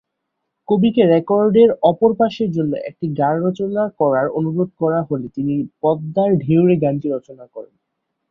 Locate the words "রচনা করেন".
7.09-7.73